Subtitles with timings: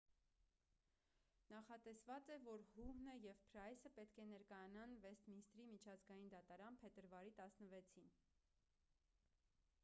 [1.53, 8.11] նախատեսված է որ հուհնը և փրայսը պետք է ներկայանան վեսթմինիսթրի միջազգային դատարան փետրվարի 16-ին